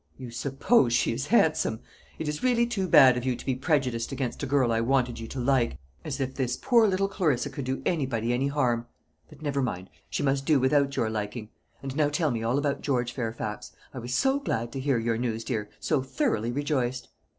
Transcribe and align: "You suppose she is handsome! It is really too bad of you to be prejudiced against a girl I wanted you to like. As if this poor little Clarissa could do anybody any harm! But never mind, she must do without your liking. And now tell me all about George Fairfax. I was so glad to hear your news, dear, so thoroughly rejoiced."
"You 0.17 0.31
suppose 0.31 0.93
she 0.93 1.13
is 1.13 1.27
handsome! 1.27 1.79
It 2.17 2.27
is 2.27 2.41
really 2.41 2.65
too 2.65 2.87
bad 2.87 3.17
of 3.17 3.23
you 3.23 3.35
to 3.35 3.45
be 3.45 3.53
prejudiced 3.53 4.11
against 4.11 4.41
a 4.41 4.47
girl 4.47 4.71
I 4.71 4.81
wanted 4.81 5.19
you 5.19 5.27
to 5.27 5.39
like. 5.39 5.77
As 6.03 6.19
if 6.19 6.33
this 6.33 6.57
poor 6.57 6.87
little 6.87 7.07
Clarissa 7.07 7.51
could 7.51 7.65
do 7.65 7.83
anybody 7.85 8.33
any 8.33 8.47
harm! 8.47 8.87
But 9.29 9.43
never 9.43 9.61
mind, 9.61 9.91
she 10.09 10.23
must 10.23 10.43
do 10.47 10.59
without 10.59 10.95
your 10.95 11.11
liking. 11.11 11.49
And 11.83 11.95
now 11.95 12.09
tell 12.09 12.31
me 12.31 12.41
all 12.41 12.57
about 12.57 12.81
George 12.81 13.11
Fairfax. 13.11 13.73
I 13.93 13.99
was 13.99 14.15
so 14.15 14.39
glad 14.39 14.71
to 14.71 14.79
hear 14.79 14.97
your 14.97 15.19
news, 15.19 15.43
dear, 15.43 15.69
so 15.79 16.01
thoroughly 16.01 16.51
rejoiced." 16.51 17.09